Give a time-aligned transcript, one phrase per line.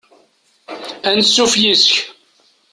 [1.09, 1.91] Anṣuf yes-k.